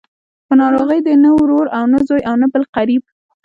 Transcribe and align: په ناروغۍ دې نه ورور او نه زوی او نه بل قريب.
په 0.47 0.53
ناروغۍ 0.61 0.99
دې 1.05 1.13
نه 1.23 1.29
ورور 1.39 1.65
او 1.77 1.83
نه 1.93 1.99
زوی 2.07 2.21
او 2.29 2.35
نه 2.41 2.47
بل 2.53 2.63
قريب. 2.75 3.01